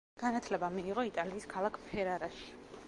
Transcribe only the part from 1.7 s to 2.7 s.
ფერარაში.